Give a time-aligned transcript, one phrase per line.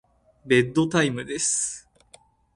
[0.47, 1.87] ベッドタイムです。